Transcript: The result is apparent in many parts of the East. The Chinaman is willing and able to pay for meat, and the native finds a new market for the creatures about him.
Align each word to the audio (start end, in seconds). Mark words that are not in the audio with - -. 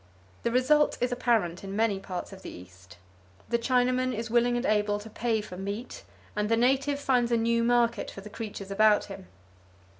The 0.41 0.49
result 0.49 0.97
is 0.99 1.11
apparent 1.11 1.63
in 1.63 1.75
many 1.75 1.99
parts 1.99 2.33
of 2.33 2.41
the 2.41 2.49
East. 2.49 2.97
The 3.49 3.59
Chinaman 3.59 4.15
is 4.15 4.31
willing 4.31 4.57
and 4.57 4.65
able 4.65 4.97
to 4.99 5.11
pay 5.11 5.41
for 5.41 5.57
meat, 5.57 6.01
and 6.35 6.49
the 6.49 6.57
native 6.57 6.99
finds 6.99 7.31
a 7.31 7.37
new 7.37 7.63
market 7.63 8.09
for 8.09 8.21
the 8.21 8.31
creatures 8.31 8.71
about 8.71 9.03
him. 9.05 9.27